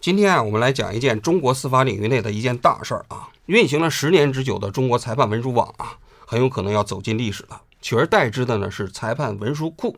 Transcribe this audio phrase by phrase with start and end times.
[0.00, 3.28] 今天啊，我们来讲一件中国司法领域内的一件大事儿啊。
[3.44, 7.60] 运行了十年之久的中国裁判文书网啊，很有可能要走进历史了。
[7.82, 9.94] 取而代之的呢是裁判文书库。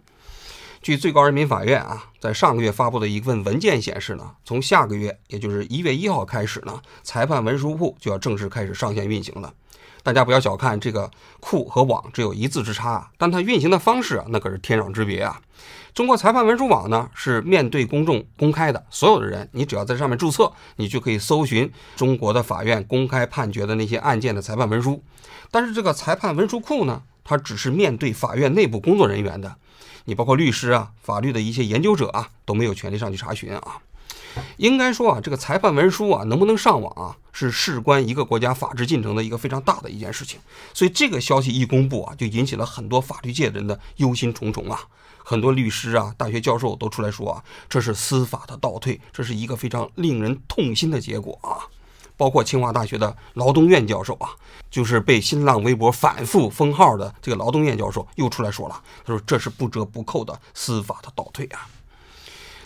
[0.83, 9.55] 据最高人民法院啊，在上个月发布的一份文件显示呢，从下个月，也就是一月一号开始呢，裁判文书库就要正式开始上线运行了。
[10.03, 11.09] 大家不要小看这个
[11.39, 15.41] 库和网只有一字之差，但它运行的方式啊，那可是天壤之别啊。
[15.95, 25.05] 中国裁判文书网呢是面对公众公开的，所有的人你只要在上面注册，你就可以搜寻中国的法院公开判决的那些案件的裁判文书。
[25.51, 29.55] 但是这个裁判文书库呢，它只是面对法院内部工作人员的，
[30.07, 33.77] 你包括律师啊、法律的一些研究者啊都没有权利上去查询啊。
[34.57, 40.41] 应该说啊，这个裁判文书啊，能不能上网啊，是事关一个国家法治进程的一个非常大的一件事情。
[40.73, 44.81] 所以这个消息一公布啊，就引起了很多法律界人的忧心忡忡啊。
[45.25, 51.67] 很多律师啊、大学教授都出来说啊，这是司法的倒退，这是一个非常令人痛心的结果啊。
[52.15, 54.31] 包括清华大学的劳动院教授啊，
[54.71, 61.67] 就是被新浪微博反复封号的这个劳动院教授又出来说了，他说这是不折不扣的司法的倒退啊。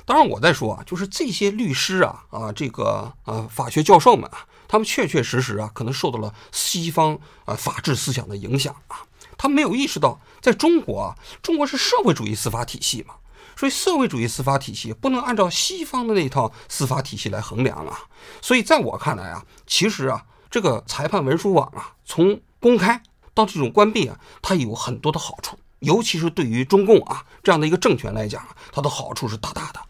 [0.05, 8.99] 当然，我在说啊，就是这些律师啊啊，这个啊法学教授们啊，他们确确实实啊，可能受到了西方啊法治思想的影响啊，
[9.39, 13.15] 他没有意识到，在中国啊，中国是社会主义司法体系嘛，
[13.57, 18.01] 所以社会主义司法体系不能按照西方的那套司法体系来衡量啊。
[18.41, 23.03] 所以在我看来啊，其实啊，这个裁判文书网啊，从公开
[23.35, 29.81] 到这种关闭啊，它有很多的好处，尤其是对于中共啊这样的一个政权来讲，它的好处是大大的。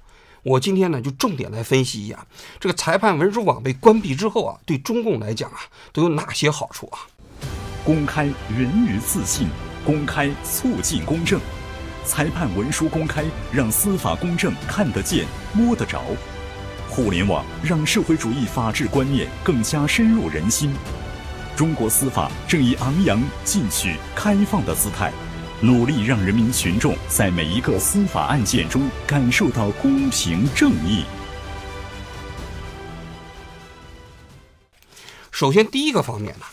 [0.43, 2.25] 我今天呢，就重点来分析一下
[2.61, 5.59] 这个裁判文书网被关闭之后啊，对中共来讲啊，
[5.93, 6.99] 都有哪些好处啊？
[7.87, 9.49] 公开源于自信，
[9.85, 11.41] 公开促进公正，
[12.05, 16.03] 裁判文书公开让司法公正看得见、摸得着。
[16.89, 20.75] 互联网让社会主义法治观念更加深入人心。
[21.55, 25.13] 中国司法正以昂扬、进取、开放的姿态。
[25.61, 31.05] 努力让人民群众在每一个司法案件中感受到公平正义。
[35.31, 36.45] 首先，第一个方面呢，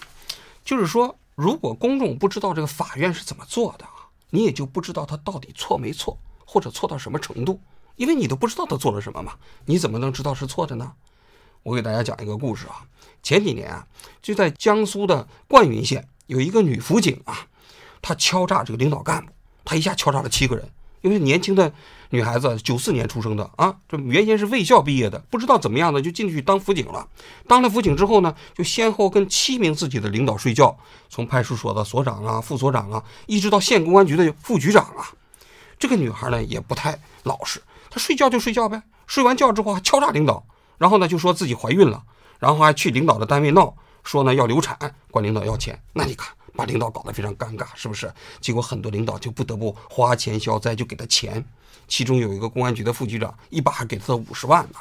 [0.63, 7.59] 就是说，如果公众不知道这个法院是怎么做的啊，你也就不知道他到底错没错，或者错到什么程度，
[7.95, 9.33] 因为你都不知道他做了什么嘛，
[9.65, 10.93] 你怎么能知道是错的呢？
[11.63, 12.85] 我给大家讲一个故事啊，
[13.23, 13.87] 前几年啊，
[14.21, 17.47] 就在江苏的灌云县有一个女辅警啊。
[18.01, 19.31] 她敲诈这个领导干部，
[19.63, 20.69] 她一下敲诈了七个人。
[21.03, 21.71] 因为年轻的
[22.09, 27.05] 女孩子，九四年出生的啊，这原先是卫校毕业的，不知道怎么样的就进去当辅警了。
[27.45, 30.77] 当了辅警之后呢，就先后跟七名自己的领导睡觉，
[31.09, 35.11] 从派出所的所长啊、副所长啊，一直到县公安局的副局长啊。
[35.77, 40.45] 这个女孩呢也不太老实，她睡觉就睡觉呗，睡完觉之后还敲诈领导，
[40.77, 42.01] 然后呢就说自己怀孕了，
[42.39, 44.77] 然后还去领导的单位闹，说呢要流产，
[45.11, 45.81] 管领导要钱。
[45.91, 46.33] 那你看。
[46.55, 48.13] 把领导搞得非常尴尬，是不是？
[48.39, 51.43] 结果很多领导就不得不花钱消灾，就给他钱。
[51.87, 54.79] 其中有一个公安局的副局长，一把还给他五十万呢。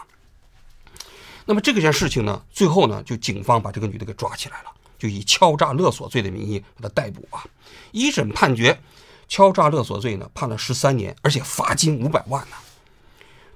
[1.45, 7.45] 那么这个件事情呢，最后呢，就警方把这个女的给抓起来了，就以敲诈勒索罪的名义把她逮捕啊。
[7.91, 8.81] 一审判决，
[9.27, 12.57] 敲诈勒索罪呢，判了十三年，而且罚金五百万呢。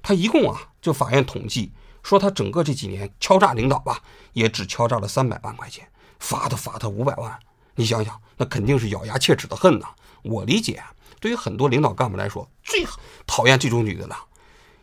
[0.03, 1.71] 他一共啊，就法院统计
[2.03, 4.01] 说，他整个这几年敲诈领导吧，
[4.33, 5.87] 也只敲诈了三百万块钱，
[6.19, 7.39] 罚他罚他五百万。
[7.77, 9.87] 你想想，那肯定是咬牙切齿的恨呐！
[10.23, 10.83] 我理解，
[11.19, 12.85] 对于很多领导干部来说，最
[13.27, 14.17] 讨厌这种女的了，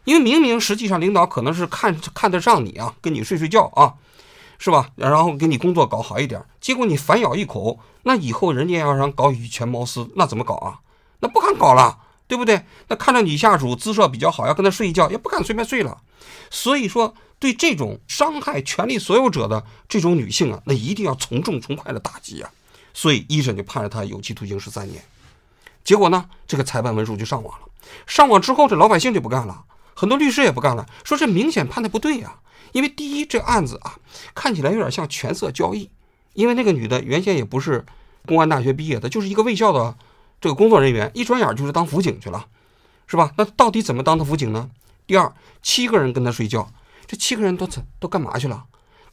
[0.05, 3.95] 因为明明实际上领导可能是看看得上你啊，跟你睡睡觉啊，
[4.59, 4.91] 是吧？
[4.95, 10.79] 然后给你工作搞好一点，结果你反咬一口，那以后人家要想搞以权谋私，那怎么搞啊？
[11.19, 12.65] 那不敢搞了，对不对？
[12.89, 16.01] 那看着你下属姿色比较好，要跟他睡一觉，也不敢随便睡了。
[16.51, 22.51] 所以说，对这种伤害权力所有者的这种女性啊，那一定要从重从快的打击啊！
[22.95, 25.05] 所以一审就判了他有期徒刑十三年，
[25.85, 27.67] 结果呢，这个裁判文书就上网了。
[28.07, 32.39] 上网之后，这老百姓就不干了，很多律师也不干了，说这明显判的不对呀。
[32.73, 33.99] 因为第一，这案子啊，
[34.35, 35.91] 看起来有点像权色交易，
[36.33, 37.85] 因为那个女的原先也不是
[38.27, 39.97] 公安大学毕业的，就是一个卫校的
[40.41, 42.47] 这个工作人员，一转眼就是当辅警去了，
[43.07, 43.33] 是吧？
[43.37, 44.71] 那到底怎么当的辅警呢？
[45.07, 45.33] 第二，
[45.63, 46.69] 七个人跟他睡觉，
[47.07, 48.65] 这七个人都怎都干嘛去了？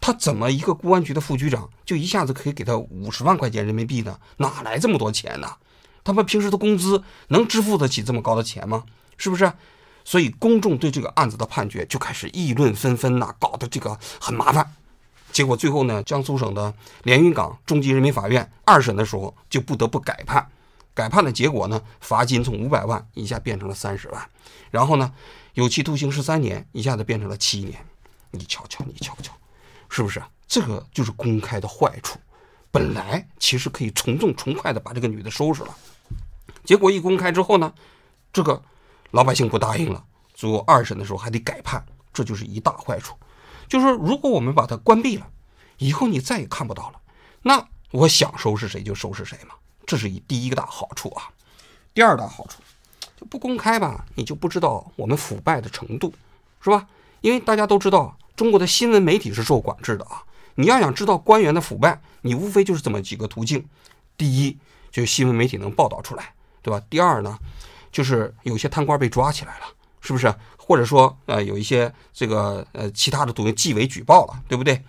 [0.02, 4.20] 他怎么一个公安局的副局长就一下子可以给他五十万块钱人民币呢？
[4.38, 5.48] 哪来这么多钱呢？
[6.04, 8.84] 他们平时的工资能支付得起这么高的钱吗？
[9.16, 9.54] 是不是？
[10.04, 14.74] 所以公众对这个案子的判决就开始议论纷纷呐，搞得这个很麻烦。
[15.32, 20.50] 结果最后呢，江苏省的连云港中级人民法院二审的时候就不得不改判。
[20.96, 24.30] 改判的结果呢，罚金从五百万一下变成了三十万，
[24.72, 25.14] 然后呢，
[25.54, 27.86] 有期徒刑十三年一下子变成了七年。
[28.32, 29.32] 你瞧瞧，你瞧瞧，
[29.92, 30.24] 是不是？
[30.48, 32.18] 这个就是公开的坏处。
[32.72, 35.76] 本来其实可以从重从快的把这个女的收拾了，
[36.64, 37.74] 结果一公开之后呢，
[38.32, 38.62] 这个
[39.12, 40.02] 老百姓不答应了，
[40.34, 43.14] 最后二审的时候还得改判，这就是一大坏处。
[43.68, 45.30] 就是说，如果我们把它关闭了，
[45.80, 47.02] 以后你再也看不到了，
[47.42, 49.56] 那我想收拾谁就收拾谁嘛，
[49.86, 51.30] 这是一第一个大好处啊。
[51.94, 52.62] 第二大好处，
[53.20, 56.14] 就不公开吧，你就不知道我们腐败的程度，
[56.62, 56.88] 是吧？
[57.20, 60.24] 因为大家都知道，中国的新闻媒体是受管制的啊。
[60.56, 63.64] 你要想知道官员的腐败，你无非就是这么几个途径：
[64.18, 64.58] 第一，
[64.90, 66.34] 就是新闻媒体能报道出来，
[66.64, 66.82] 对吧？
[66.90, 67.38] 第二呢，
[67.92, 69.66] 就是有些贪官被抓起来了，
[70.00, 70.34] 是不是？
[70.58, 74.84] 或者说，呃，有一些这个呃其他的途径，纪委举报了，对不对？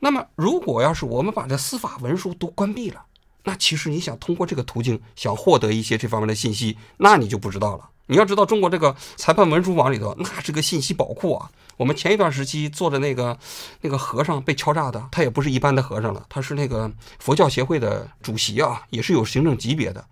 [0.00, 3.04] 那么，如果要是我们把这司法文书都关闭了，
[3.44, 7.90] 那其实你想通过这个途径想获得一些这方面的信息，那你就不知道了。
[8.06, 11.50] 你要知道，中国这个裁判文书网里头，那是个信息宝库啊。
[11.76, 13.38] 我们前一段时期做的那个
[13.80, 20.04] 那个和尚被敲诈的，他也不是一般的和尚了，他是那个佛教协会的主席啊，也是有行政级别的。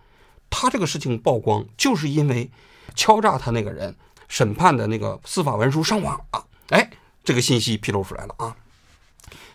[0.49, 2.51] 他这个事情曝光，就是因为
[2.95, 3.95] 敲诈他那个人
[4.27, 6.91] 审判的那个司法文书上网了，哎，
[7.23, 8.57] 这个信息披露出来了啊。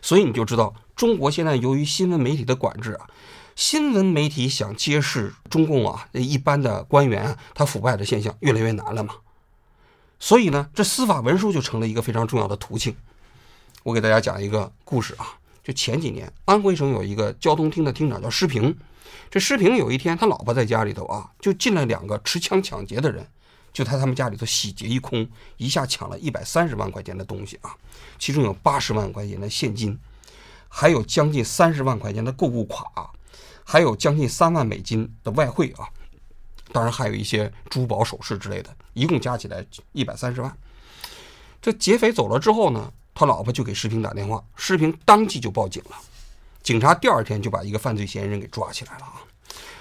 [0.02, 3.08] 所以你就知道，中国现在由于新闻媒体的管制啊。
[3.58, 9.16] 新闻媒体想揭示中共啊一般的官员他腐败的现象越来越难了嘛，
[10.20, 12.96] 所以呢，这司法文书就成了一个非常重要的途径。
[13.82, 18.78] 我给大家讲一个故事啊，就前几年安徽省有一个交通厅的厅长叫施平，
[19.32, 23.28] 这施平有一天他老婆在家里头啊，就进来两个持枪抢劫的人，
[23.74, 25.28] 就在他们家里头洗劫一空，
[25.58, 27.76] 一下抢了一百三十万块钱的东西啊，
[28.20, 29.98] 其中有八十万块钱的现金，
[30.70, 33.14] 还有将近三十万块钱的购物卡。
[33.70, 35.90] 还有将近三万美金的外汇啊，
[36.72, 40.58] 当然还有一些珠宝首饰之类的，一共加起来一百三十万。
[41.62, 45.98] 这劫匪走了之后呢，他老婆就给石平打电话，石平当即就报警了。
[46.64, 49.22] 警察第二天就把一个犯罪嫌疑人给抓起来了啊。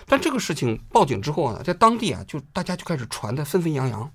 [0.04, 4.10] 但这个事情报警之后呢，在当地啊，就大家就开始传的纷纷扬扬，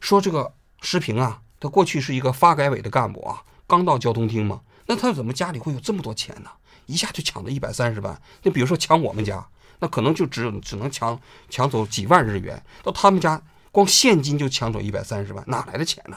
[0.00, 6.50] 说这个石平啊，他过去是一个发改委的干部啊，刚到交通厅嘛，那他怎么家里会有这么多钱呢？
[6.86, 9.46] 一下就抢了一百三十万，那比如说抢我们家，
[9.78, 13.40] 那可能就只有只能抢抢走几万日元，到他们家
[13.70, 16.16] 光现金就抢走一百三十万，哪来的钱呢？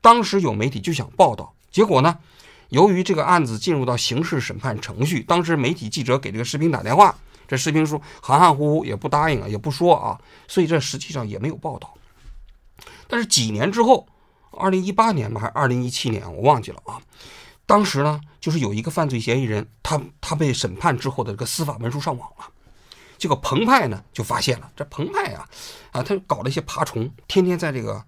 [0.00, 2.18] 当时有媒体就想报道，结果呢，
[2.70, 7.14] 由于这个案子进入到刑事审判程序，当时媒体记者给这个视频打电话，
[7.46, 11.92] 这视频说含含糊糊也不答应啊，也不说啊，所以这实际上也没有报道。
[13.06, 14.06] 但是几年之后，
[14.52, 17.02] 二零一八年吧，还是二零一七年，我忘记了啊。
[17.70, 22.44] 当时呢，就是有一个犯罪嫌疑人，他他被审判之后的这个司法文书上网了，
[23.16, 25.48] 这个澎湃呢就发现了，这澎湃啊，
[25.92, 28.04] 啊，他搞了一些爬虫，天天在这个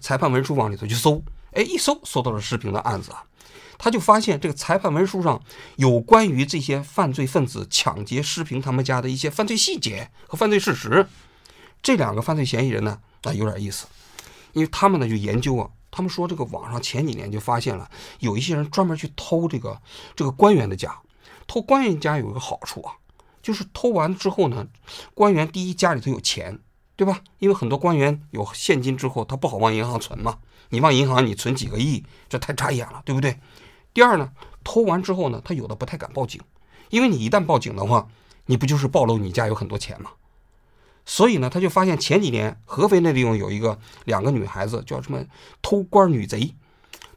[0.00, 1.22] 裁判文书网里头去搜，
[1.52, 3.22] 哎，一搜搜到了视频的案子啊，
[3.78, 5.40] 他就发现这个裁判文书上
[5.76, 11.06] 有关于这些犯罪分子抢劫视频他们家的一些犯罪细节和犯罪事实。
[11.80, 13.86] 这两个犯罪嫌疑人呢，啊，有点意思，
[14.52, 15.70] 因为他们呢就研究啊。
[15.96, 19.80] 他们说，这个网上前几年就发现了有一些人专门去偷这个
[20.14, 20.94] 这个官员的家，
[21.46, 22.92] 偷官员家有一个好处啊，
[23.42, 24.66] 就是偷完之后呢，
[25.14, 26.58] 官员第一家里头有钱，
[26.96, 27.22] 对吧？
[27.38, 30.36] 因为很多官员有现金之后，他不好往银行存嘛，
[30.68, 33.38] 你往银行你存几个亿，这太扎眼了，对不对？
[33.94, 34.32] 第二呢，
[34.62, 36.38] 偷完之后呢，他有的不太敢报警，
[36.90, 38.06] 因为你一旦报警的话，
[38.44, 40.10] 你不就是暴露你家有很多钱吗？
[41.08, 45.24] 所以呢，他就发现前几年合肥那地方有一个两个女孩子叫什么
[45.62, 46.52] 偷官女贼，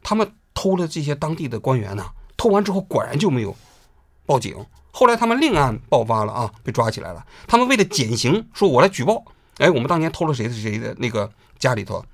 [0.00, 2.06] 他们偷了这些当地的官员呢，
[2.36, 3.54] 偷完之后果然就没有
[4.24, 4.54] 报警。
[4.92, 7.26] 后来他们另案爆发了啊，被抓起来了。
[7.48, 9.24] 他们为了减刑，说我来举报，
[9.58, 11.28] 哎，我们当年偷了谁的谁的那个
[11.58, 12.04] 家里头，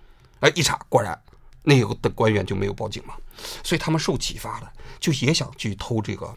[0.40, 1.18] 哎，一查果然
[1.62, 3.14] 那个的官员就没有报警嘛。
[3.62, 6.34] 所以他们受启发了，就也想去偷这个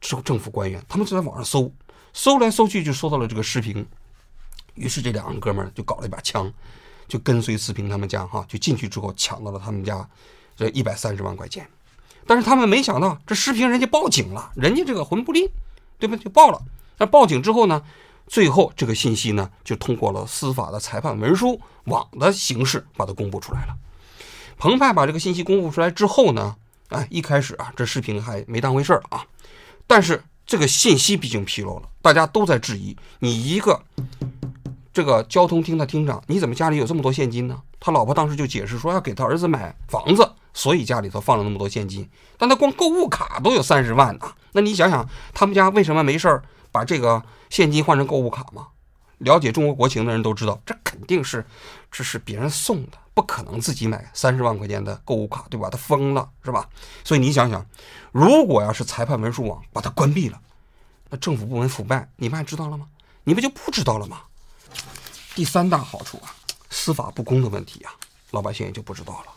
[0.00, 0.84] 政政府官员。
[0.88, 1.72] 他们就在网上搜，
[2.12, 3.86] 搜来搜去就搜到了这个视频。
[4.74, 6.52] 于是这两个哥们儿就搞了一把枪，
[7.06, 10.08] 就跟随四平他们家哈，就进去之后抢到了他们家
[10.56, 11.68] 这一百三十万块钱。
[12.26, 15.46] 但是他们没想到，这视频人家报警了，人家这个魂不吝，
[15.98, 16.16] 对吧？
[16.16, 16.62] 就报了。
[16.96, 17.82] 那报警之后呢，
[18.26, 23.76] 最后这个信息呢，就通过了司法的裁判文书网的形式把它公布出来了。
[24.56, 26.56] 澎湃把这个信息公布出来之后呢，
[26.88, 29.26] 哎，一开始啊，这视频还没当回事儿啊。
[29.86, 33.82] 但是这个信息毕竟披露了，大家都在质疑你一个。
[34.94, 37.60] 这个交通厅的厅长，你怎么家里有这么多现金呢？
[37.80, 42.08] 他老婆当时就解释说要给他儿子买房子，所以家里头放了那么多现金。
[42.38, 44.32] 但他光购物卡都有三十万呢。
[44.52, 47.20] 那你想想，他们家为什么没事儿把这个
[47.50, 48.68] 现金换成购物卡吗？
[49.18, 51.44] 了解中国国情的人都知道，这肯定是
[51.90, 55.68] 这是别人送的，不可能自己买三十万块钱的购物卡，对吧？
[55.68, 56.68] 他疯了，是吧？
[57.02, 57.66] 所以你想想，
[58.12, 60.40] 如果要是裁判文书网把它关闭了，
[61.10, 62.86] 那政府部门腐败，你们还知道了吗？
[63.24, 64.18] 你们就不知道了吗？
[65.34, 66.30] 第三大好处啊，
[66.70, 67.92] 司法不公的问题啊，
[68.30, 69.32] 老百姓也就不知道了，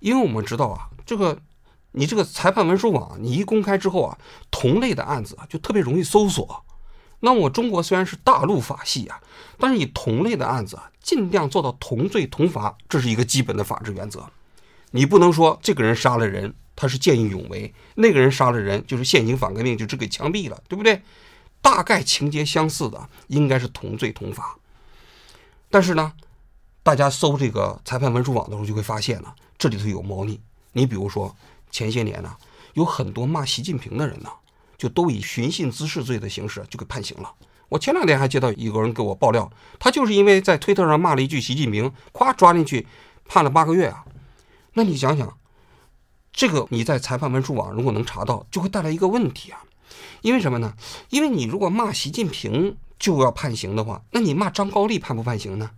[0.00, 1.38] 因为我们知道啊，这个
[1.92, 4.18] 你这个裁判文书网你一公开之后啊，
[4.50, 6.64] 同类的案子啊就特别容易搜索。
[7.20, 9.20] 那我中国虽然是大陆法系啊，
[9.58, 14.28] 但是以同类的案子啊，尽量做到同罪同罚，这是一个基本的法治原则。
[14.90, 21.02] 你不能说这个人杀了人，他是见义勇为；那个人杀了人，就是现行反革命，就只给枪毙了，对不对？
[21.60, 24.57] 大概情节相似的，应该是同罪同罚。
[25.70, 26.12] 但是呢，
[26.82, 30.40] 大家搜这个裁判文书网的时候，就会发现呢，这里头有猫腻。
[30.72, 31.34] 你比如说，
[31.70, 32.36] 前些年呢，
[32.74, 34.30] 有很多骂习近平的人呢。
[34.78, 37.34] 就都以寻衅滋事罪的形式就给判刑了。
[37.68, 42.86] 我前两天还接到一个人给我爆料，他就是因为在推特上骂了一句习近平，咵抓进去
[43.24, 44.04] 判了八个月啊。
[44.74, 45.36] 那你想想，
[46.32, 49.64] 这个你在裁判文书网如果能查到，就会带来一个问题啊。
[50.22, 50.72] 因为什么呢？
[51.10, 55.70] 因为你如果骂习近平就要判刑的话，那你骂张高丽判不判刑呢？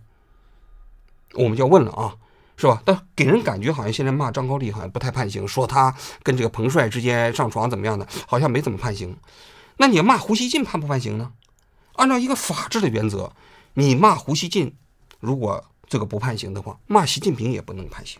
[1.33, 2.17] 我们就要问了啊。
[2.57, 2.79] 是吧？
[2.85, 9.17] 但给人感觉好像现在骂张高丽好像不太判刑，说他跟这个彭帅之间上床怎么样的，好像没怎么判刑。
[9.77, 11.33] 那你骂胡锡进判不判刑呢？
[11.93, 13.33] 按照一个法治的原则，
[13.73, 14.75] 你骂胡锡进，
[15.19, 18.19] 如果这个不判刑的话，骂习近平也不能判刑，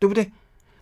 [0.00, 0.32] 对不对？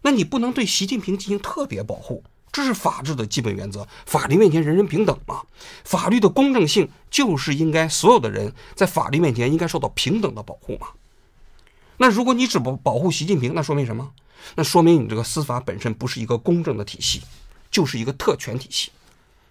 [0.00, 2.25] 那你不能对习近平进行特别保护，
[2.59, 3.87] 这是法治的基本原则。
[4.05, 5.43] 法律面前人人平等嘛，
[5.85, 10.88] 法律的公正性就是应该所有的人在法律面前应该受到平等的保护嘛。
[11.99, 14.11] 那如果你只保保护习近平，那说明什么？
[14.57, 17.23] 那说明你这个司法本身不是一个公正的体系，
[17.71, 18.91] 就是一个特权体系。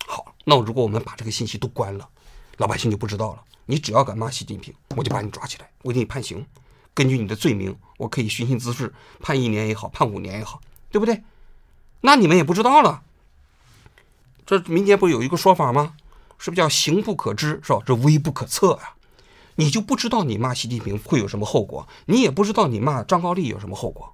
[0.05, 2.09] 好，那如果我们把这个信息都关了，
[2.57, 3.41] 老百姓就不知道了。
[3.65, 6.45] 你只要敢骂习近平，我就把你抓起来，我给你判刑。
[6.93, 10.59] 根据你的罪名，我可以寻衅滋事，判一年也好，判五年也好，
[10.91, 11.23] 对不对？
[12.07, 13.01] 那你们也不知道了。
[14.45, 15.95] 这民间不有一个说法吗？
[16.37, 17.81] 是不是叫刑不可知，是吧？
[17.85, 18.93] 这危不可测呀。
[19.55, 24.13] 你就不知道你骂习近平会有什么后果，你也不知道你骂张高丽有什么后果。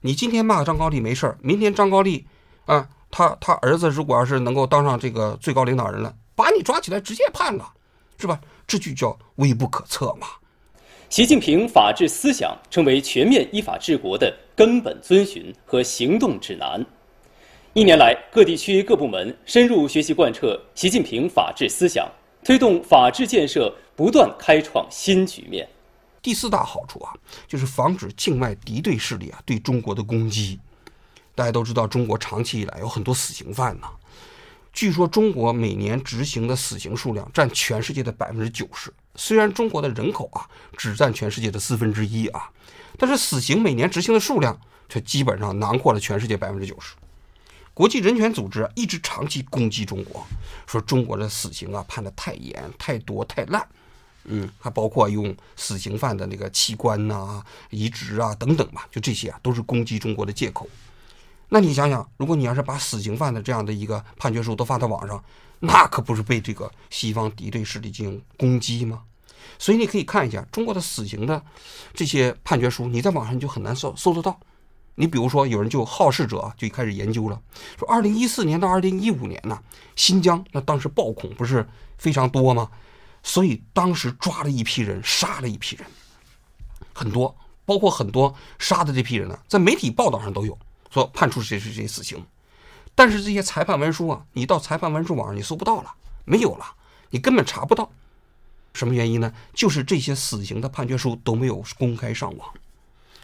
[0.00, 2.26] 你今天骂张高丽没事儿，明天张高丽
[2.64, 7.70] 啊，他他儿子如果要是能够当上这个最高领导人了，把你抓起来直接判了，
[8.16, 8.40] 是吧？
[8.66, 10.26] 这就叫微不可测嘛。
[11.10, 16.82] 习近平法治思想成为全面依法治国的根本遵循和行动指南。
[17.72, 22.10] 一年来，各地区各部门深入学习贯彻习近平法治思想。
[22.42, 25.68] 推动法治建设不断开创新局面。
[26.20, 27.14] 第四大好处啊，
[27.46, 30.58] 就是防止境外敌对势力啊对中国的攻击。
[31.36, 33.86] 大家都知道，中国长期以来有很多死刑犯呢。
[34.72, 38.92] 据说中国每年执行的死刑数量占全世界的百分之九十。
[39.14, 42.50] 虽然中国的人口啊只占全世界的四分之一啊，
[42.98, 44.58] 但是死刑每年执行的数量
[44.88, 46.94] 却基本上囊括了全世界百分之九十。
[47.80, 50.22] 国际人权组织一直长期攻击中国，
[50.66, 53.66] 说中国的死刑啊判的太严、太多、太烂，
[54.24, 60.68] 嗯，还包括用死刑犯的那个器官呐、移植啊等等吧，就这些啊都是攻击中国的借口。
[61.48, 65.24] 那你想想，如果你要是把死刑犯的这样的一个判决书都发到网上，
[65.60, 69.04] 那可不是被这个西方敌对势力进行攻击吗？
[69.58, 71.42] 所以你可以看一下中国的死刑的
[71.94, 74.38] 这些判决书，你在网上就很难搜搜得到。
[75.00, 77.40] 你比如说，有人就好事者就开始研究了，
[77.78, 79.58] 说二零一四年到二零一五年呢，
[79.96, 81.66] 新疆那当时暴恐不是
[81.96, 82.70] 非常多吗？
[83.22, 85.86] 所以当时抓了一批人，杀了一批人，
[86.92, 90.58] 很多，包括很多杀的这批人呢，在媒体报道上都有
[90.90, 92.22] 说判处谁谁谁死刑，
[92.94, 95.94] 但是这些裁判文书啊，你到裁判文书网上你搜不到了，
[96.26, 96.74] 没有了，
[97.08, 97.90] 你根本查不到，
[98.74, 99.32] 什么原因呢？
[99.54, 102.50] 就是这些死刑的判决书都没有公开上网，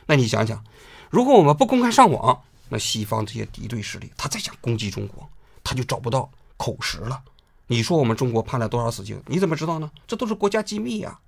[0.06, 0.64] 那你想想。
[1.11, 5.29] 如果我们不公开上网，那西方这些敌对势力，他再想攻击中国，
[5.63, 7.23] 他就找不到口实了。
[7.69, 9.23] 你说我们中国判了多少死刑？
[9.27, 9.91] 你怎么知道呢？
[10.07, 11.19] 这都是国家机密呀，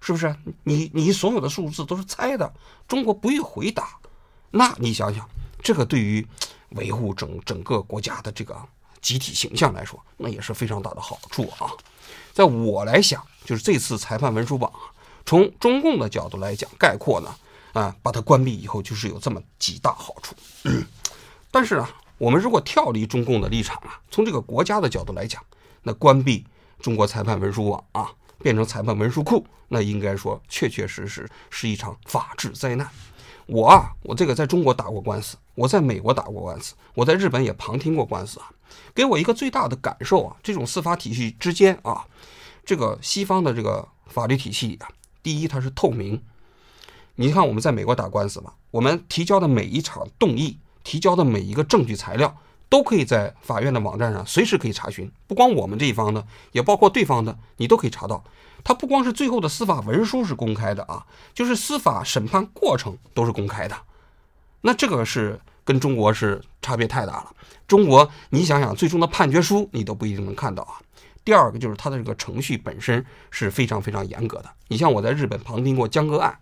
[0.00, 0.34] 是不是？
[0.62, 2.52] 你你所有的数字都是猜的，
[2.86, 3.96] 中国不予回答。
[4.50, 5.28] 那你想想，
[5.62, 6.26] 这个对于
[6.70, 8.56] 维护整整个国家的这个
[9.00, 11.70] 集体形象来说，那也是非常大的好处啊。
[12.32, 14.72] 在我来想，就是这次裁判文书网，
[15.24, 17.34] 从中共的角度来讲，概括呢。
[17.74, 20.34] 啊，把它关闭以后，就是有这么几大好处。
[21.50, 25.44] 但是啊，我们如果跳离中共的立场啊，从这个国家的角度来讲，
[25.82, 26.46] 那关闭
[26.80, 32.88] 中国裁判文书网啊，变成裁判文书库，那应该说确确实实是一场法治灾难。
[33.46, 38.50] 我啊，我这个在中国打过官司，我在美国打过官司，我在日本也旁听过官司啊。
[38.94, 42.06] 给我一个最大的感受啊，这种司法体系之间啊，
[42.64, 44.88] 这个西方的这个法律体系啊，
[45.22, 46.22] 第一它是透明。
[47.16, 52.36] 你看我们在美国打官司嘛，我们提交的每一场动议，提交的每一个证据材料，
[52.68, 55.08] 都可以在法院的网站上随时可以查询。
[55.28, 58.24] 不光我们这一方的，也包括对方的，你都可以查到。
[58.64, 63.76] 它不光是最后的司法文书是公开的啊，就是司法审判过程都是公开的。
[64.62, 67.32] 那这个是跟中国是差别太大了。
[67.68, 70.80] 中国，你想想，最终的判决书你都不一定能看到啊。
[71.24, 74.50] 第二个就是它的这个程序本身是非常非常严格的。
[74.66, 76.36] 你像我在日本旁听过江歌案。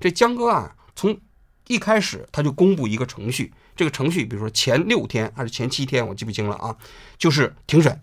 [0.00, 1.20] 这江歌案从
[1.66, 6.76] 一开始他就公布一个程序，这个程序比如说前六天还是前七天，我记不清了啊，
[7.16, 8.00] 就是庭审，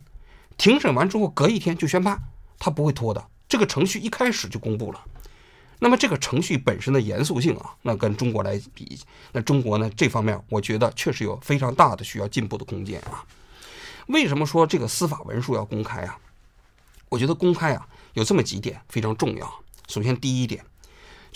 [0.58, 2.18] 庭审完之后隔一天就宣判，
[2.60, 3.28] 他不会拖的。
[3.50, 5.04] 这个程序一开始就公布了，
[5.80, 9.00] 那么这个程序本身的严肃性啊，那跟中国来比，
[9.34, 13.26] 那中国呢这方面我觉得确实有非常大的需要进步的空间啊。
[14.08, 16.18] 为什么说这个司法文书要公开啊？
[17.10, 19.54] 我觉得公开啊有这么几点非常重要。
[19.90, 20.64] 首先第一点。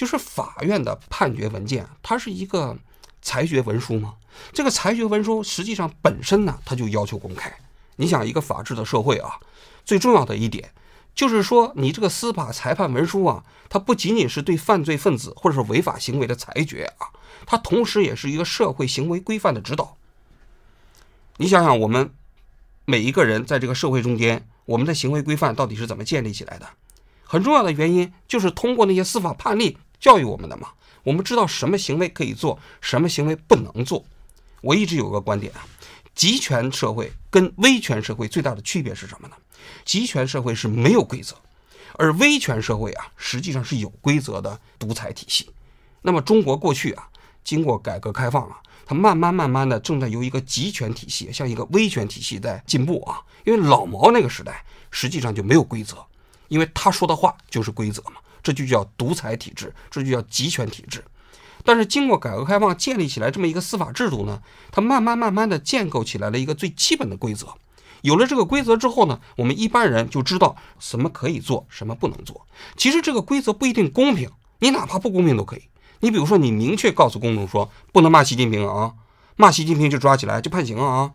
[0.02, 2.76] 就是法院的判决文件，它是一个
[3.22, 4.16] 裁决文书吗？
[4.52, 7.56] 这个裁决文书实际上本身呢，它就要求公开。
[7.98, 9.38] 你想，一个法治的社会啊，
[9.86, 10.72] 最重要的一点
[11.14, 17.14] 就是说，你这个司法裁判文书啊，它不仅仅是对犯罪分子或者是违法行为的裁决啊，
[17.46, 19.98] 它同时也是一个社会行为规范的指导。
[21.38, 22.12] 你想想，我们
[22.86, 26.68] 每一个人在这个社会中间，我们的行为规范到底是怎么建立起来的？
[27.24, 30.68] 很重要的原因就是通过那些司法判例教育我们的嘛。
[31.04, 34.04] 我们知道什么行为可以做，什么行为不能做。
[34.62, 35.66] 我一直有个观点啊，
[36.14, 39.36] 集权社会跟威权社会最大的区别是什么呢？
[39.84, 41.36] 集权社会是没有规则，
[41.94, 45.50] 而威权社会啊，实际上是有规则的独裁体系。
[46.04, 47.10] 那么中国过去啊，
[47.44, 53.22] 经过改革开放啊，它慢慢慢慢的正在由一个集权体系向一个威权体系在进步啊。
[53.44, 55.98] 因为老毛那个时代实际上就没有规则。
[56.52, 61.02] 因为他说的话就是规则嘛，这就叫独裁体制，这就叫集权体制。
[61.64, 67.48] 但是经过改革开放建立起来这么一个司法制度呢，它慢慢慢慢的建构起来了一个最基本的规则。
[68.02, 72.46] 有了这个规则之后呢，我们一般人就知道什么可以做，什么不能做。
[72.76, 75.62] 其实这个规则不一定公平，你哪怕不公平都可以。
[76.02, 78.96] 你比如说，你明确告诉公众说不能骂习近平啊，
[79.38, 81.12] 骂习近平就抓起来就判刑了啊，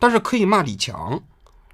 [0.00, 1.22] 但是可以骂李强，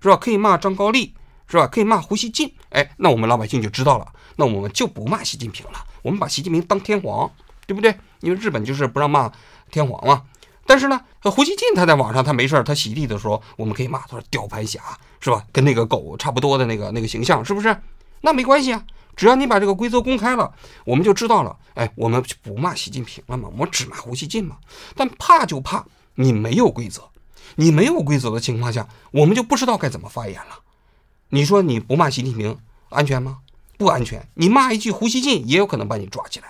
[0.02, 0.16] 是吧？
[0.16, 1.14] 可以骂张高丽。
[1.48, 1.66] 是吧？
[1.66, 4.06] 可以骂胡锡进，哎，那我们老百姓就知道了。
[4.36, 7.30] 那我们就不骂习近平了，我们把习近平当天皇，
[7.66, 7.94] 对不对？
[8.20, 9.32] 因为日本就是不让骂
[9.70, 10.22] 天皇嘛。
[10.66, 14.80] 但是呢，胡锡进他在网上他没事他洗地的时候，我们可以骂他说吊盘侠，
[15.20, 15.44] 是吧？
[15.52, 17.74] 跟那个狗差不多的那个那个形象，是不是？
[18.20, 20.52] 那没关系啊，只要你把这个规则公开了，
[20.84, 21.56] 我们就知道了。
[21.74, 24.56] 哎，我们不骂习近平了嘛，我们只骂胡锡进嘛。
[24.96, 25.84] 但怕就怕
[26.16, 27.02] 你没有规则，
[27.54, 30.58] 你没有规则的情况下，我们就不知道该怎么发言了。
[31.30, 32.56] 你说你不骂习近平
[32.88, 33.38] 安全吗？
[33.76, 34.26] 不安全。
[34.34, 36.46] 你骂一句胡锡进，也有可能把你抓起来。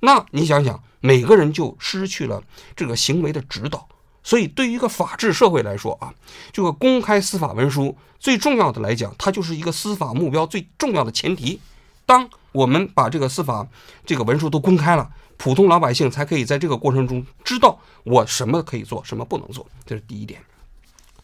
[0.00, 2.42] 那你想想，每个人就失去了
[2.74, 3.88] 这个行为的指导。
[4.22, 6.12] 所以，对于一个法治社会来说啊，
[6.52, 11.60] 这个公开司法文书最重要的来讲，它就是一个司法目标最重要的前提。
[12.04, 13.68] 当我们把这个司法
[14.04, 19.64] 这个文书都公开了，普通老百姓才可以在这个过程中知道我什么可以做，什么不能做。
[19.84, 20.40] 这是第一点。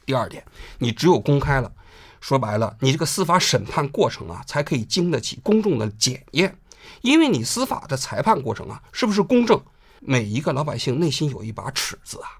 [0.07, 0.45] 第二点，
[0.79, 1.73] 你只有公开了。
[2.23, 6.57] 说白了，你这个司法审判过程啊，才可以经得起公众的检验，
[7.01, 9.61] 因为你司法的裁判过程啊，是不是公正？
[9.99, 12.39] 每一个老百姓内心有一把尺子啊。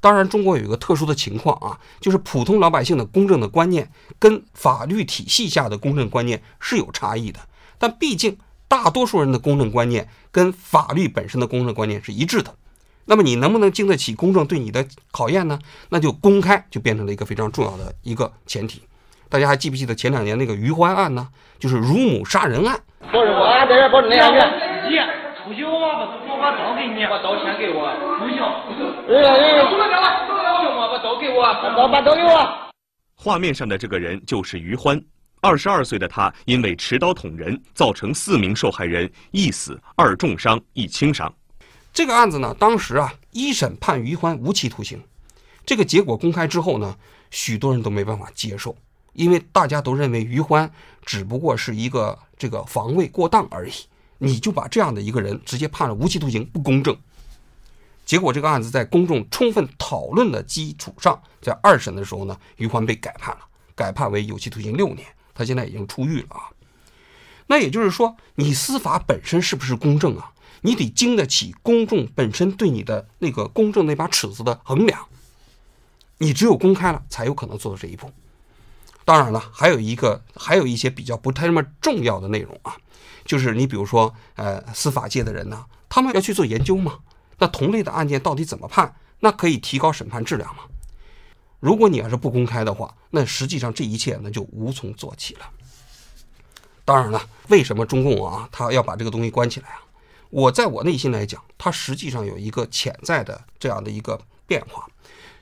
[0.00, 7.40] 当然，中国有一个特殊的情况啊，就是普通老百姓的公正的观念跟法律体系下的公正观念是有差异的。
[7.78, 12.56] 但毕竟大多数人的公正观念跟法律本身的公正观念是一致的。
[13.04, 15.58] 那么你能不能经得起公正对你的考验呢？
[15.90, 18.80] 那就公开就变成了一个非常重要的一个前提。
[19.30, 21.28] 大家还记不记得前两年那个余欢案呢？
[21.60, 22.76] 就是乳母杀人案。
[23.12, 24.40] 不是我，在这保证那样子。
[24.90, 25.06] 姐，
[25.46, 27.94] 不行，我把我把刀给你，把刀先给我。
[28.18, 28.42] 不行。
[29.06, 32.52] 哎哎，不能给我，不能给我，把刀给我，刀把刀给我。
[33.14, 35.00] 画面上的这个人就是余欢，
[35.40, 41.32] 二十二岁的他因为持刀捅人，造成四名受害人一死二重伤一轻伤。
[41.92, 45.00] 这个案子呢，当时啊，一审判于欢无期徒刑。
[45.64, 46.96] 这个结果公开之后呢，
[47.30, 48.74] 许多人都没办法接受。
[49.12, 50.70] 因为大家都认为于欢
[51.04, 53.72] 只不过是一个这个防卫过当而已，
[54.18, 56.96] 你就把这样的一个人直接判了无期徒刑，不公正。
[58.04, 63.40] 结果这个案子在公众充分讨论的基础上，在二审的时候呢，于欢被改判了，
[63.74, 66.50] 改判为有期徒刑六年，他现在已经出狱了啊。
[67.46, 70.32] 那也就是说，你司法本身是不是公正啊？
[70.62, 75.06] 你得经得起公众本身对你的那个公正那把尺子的衡量。
[76.18, 78.10] 你只有公开了，才有可能做到这一步。
[79.10, 82.76] 当然了，还有一个，还有一些比较不太那么重要的内容啊，
[83.24, 87.00] 就是你比如说，呃，司法界的人呢，他们要去做研究吗？
[87.38, 88.94] 那同类的案件到底怎么判？
[89.18, 90.62] 那可以提高审判质量吗？
[91.58, 95.40] 如果你要是不公开的话，那实际上这一切那就无从做起了。
[96.84, 99.82] 当然了，为什么中共啊他要把这个东西关起来啊？
[100.28, 104.86] 我在我内心来讲，它实际上有一个潜在的这样的一个变化，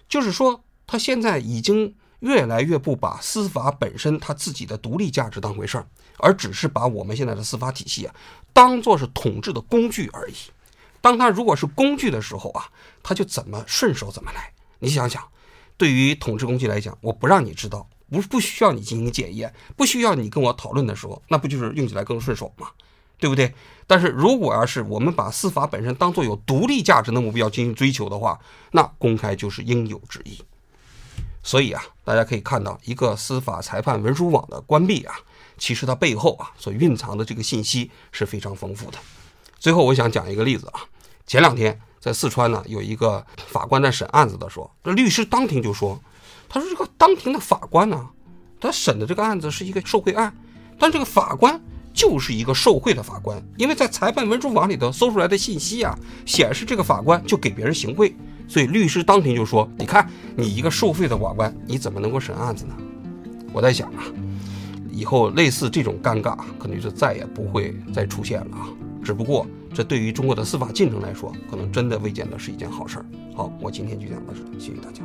[0.09, 5.87] 就是说，他现在已经越来越不把司法本身它自己的独立价值当回事儿，
[6.19, 8.15] 而只是把我们现在的司法体系啊
[8.53, 10.35] 当做是统治的工具而已。
[11.01, 12.67] 当他如果是工具的时候啊，
[13.03, 14.53] 他就怎么顺手怎么来。
[14.81, 15.23] 你想想，
[15.77, 22.69] 对于统治工具来讲，我不让你知道，不不需要你进行检验，不需要你跟我讨论的时候，那不就是用起来更顺手吗？
[23.21, 23.55] 对不对？
[23.87, 28.39] 但是如果要是我们把司法本身当做有独立价值的目标进行追求的话，
[28.73, 30.41] 那公开就是应有之义。
[31.43, 35.15] 所以啊，大家可以看到，一个司法裁判文书网的关闭啊，
[35.57, 38.99] 其实它背后啊所蕴藏的这个信息是非常丰富的。
[39.59, 40.81] 最后，我想讲一个例子啊。
[41.27, 46.01] 前两天在四川呢，有一个法官在审案子的时候，这律师当庭就说
[46.49, 48.09] ：“他说这个当庭的法官呢，
[48.61, 50.35] 他审的这个案子是一个受贿案，
[50.79, 51.61] 但这个法官
[51.93, 58.15] 就是一个受贿的法官，因为在裁判文书网里头搜出来的信息啊，显示这个法官就给别人行贿，
[58.49, 62.75] 所以律师当庭就说：你看你一个受贿的法官，你怎么能够审案子呢？
[63.53, 64.03] 我在想啊，
[64.91, 68.69] 以后类似这种尴尬，可能就再也不会再出现了啊。”
[69.05, 73.07] 只不过，这对于中国的司法进程来说，可能真的未见得是一件好事儿。
[73.35, 75.03] 好，我今天就讲到这里，谢谢大家。